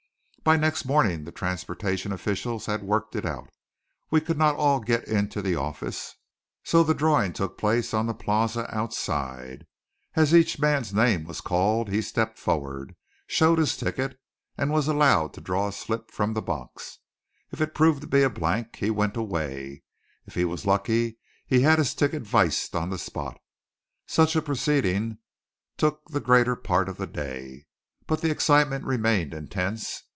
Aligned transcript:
By 0.43 0.57
next 0.57 0.85
morning 0.85 1.23
the 1.25 1.31
transportation 1.31 2.11
officials 2.11 2.65
had 2.65 2.81
worked 2.81 3.15
it 3.15 3.27
out. 3.27 3.51
We 4.09 4.19
could 4.19 4.39
not 4.39 4.55
all 4.55 4.79
get 4.79 5.07
into 5.07 5.39
the 5.39 5.53
office, 5.55 6.15
so 6.63 6.81
the 6.81 6.95
drawing 6.95 7.31
took 7.31 7.59
place 7.59 7.93
on 7.93 8.07
the 8.07 8.15
Plaza 8.15 8.65
outside. 8.75 9.67
As 10.15 10.33
each 10.33 10.57
man's 10.57 10.95
name 10.95 11.25
was 11.25 11.41
called, 11.41 11.89
he 11.89 12.01
stepped 12.01 12.39
forward, 12.39 12.95
showed 13.27 13.59
his 13.59 13.77
ticket, 13.77 14.19
and 14.57 14.71
was 14.71 14.87
allowed 14.87 15.33
to 15.33 15.41
draw 15.41 15.67
a 15.67 15.71
slip 15.71 16.09
from 16.09 16.33
the 16.33 16.41
box. 16.41 16.97
If 17.51 17.61
it 17.61 17.75
proved 17.75 18.01
to 18.01 18.07
be 18.07 18.23
a 18.23 18.29
blank, 18.29 18.77
he 18.77 18.89
went 18.89 19.15
away; 19.15 19.83
if 20.25 20.33
he 20.33 20.43
was 20.43 20.65
lucky, 20.65 21.19
he 21.45 21.61
had 21.61 21.77
his 21.77 21.93
ticket 21.93 22.23
viséd 22.23 22.73
on 22.81 22.89
the 22.89 22.97
spot. 22.97 23.39
Such 24.07 24.35
a 24.35 24.41
proceeding 24.41 25.19
took 25.77 26.03
the 26.09 26.19
greater 26.19 26.55
part 26.55 26.89
of 26.89 26.97
the 26.97 27.05
day; 27.07 27.67
but 28.07 28.21
the 28.21 28.31
excitement 28.31 28.85
remained 28.85 29.35
intense. 29.35 30.01